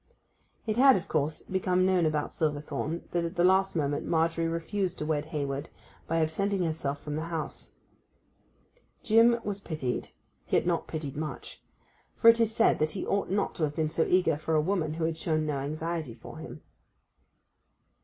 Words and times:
It 0.65 0.77
had, 0.77 0.95
of 0.95 1.07
course, 1.07 1.43
become 1.43 1.85
known 1.85 2.07
about 2.07 2.33
Silverthorn 2.33 3.03
that 3.11 3.23
at 3.23 3.35
the 3.35 3.43
last 3.43 3.75
moment 3.75 4.03
Margery 4.07 4.47
refused 4.47 4.97
to 4.97 5.05
wed 5.05 5.25
Hayward, 5.25 5.69
by 6.07 6.21
absenting 6.23 6.63
herself 6.63 6.99
from 6.99 7.17
the 7.17 7.25
house. 7.25 7.73
Jim 9.03 9.39
was 9.43 9.59
pitied, 9.59 10.09
yet 10.49 10.65
not 10.65 10.87
pitied 10.87 11.15
much, 11.15 11.61
for 12.15 12.29
it 12.29 12.39
was 12.39 12.51
said 12.51 12.79
that 12.79 12.93
he 12.93 13.05
ought 13.05 13.29
not 13.29 13.53
to 13.53 13.63
have 13.63 13.75
been 13.75 13.89
so 13.89 14.03
eager 14.07 14.37
for 14.37 14.55
a 14.55 14.59
woman 14.61 14.95
who 14.95 15.03
had 15.03 15.19
shown 15.19 15.45
no 15.45 15.59
anxiety 15.59 16.15
for 16.15 16.39
him. 16.39 16.63